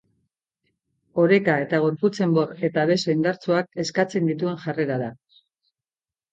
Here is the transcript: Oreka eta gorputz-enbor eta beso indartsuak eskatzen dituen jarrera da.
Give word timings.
Oreka 1.23 1.57
eta 1.65 1.81
gorputz-enbor 1.83 2.57
eta 2.69 2.87
beso 2.93 3.15
indartsuak 3.15 3.71
eskatzen 3.87 4.35
dituen 4.35 4.61
jarrera 4.67 5.01
da. 5.07 5.15